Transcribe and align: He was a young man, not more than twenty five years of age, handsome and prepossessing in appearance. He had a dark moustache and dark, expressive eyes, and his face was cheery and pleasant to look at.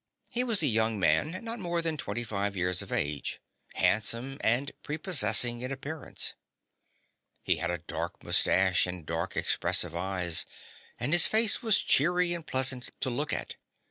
He 0.31 0.43
was 0.43 0.63
a 0.63 0.65
young 0.65 0.97
man, 0.99 1.43
not 1.43 1.59
more 1.59 1.79
than 1.79 1.95
twenty 1.95 2.23
five 2.23 2.55
years 2.55 2.81
of 2.81 2.91
age, 2.91 3.39
handsome 3.75 4.39
and 4.41 4.71
prepossessing 4.81 5.61
in 5.61 5.71
appearance. 5.71 6.33
He 7.43 7.57
had 7.57 7.69
a 7.69 7.77
dark 7.77 8.23
moustache 8.23 8.87
and 8.87 9.05
dark, 9.05 9.37
expressive 9.37 9.95
eyes, 9.95 10.47
and 10.99 11.13
his 11.13 11.27
face 11.27 11.61
was 11.61 11.77
cheery 11.77 12.33
and 12.33 12.47
pleasant 12.47 12.89
to 13.01 13.11
look 13.11 13.31
at. 13.31 13.57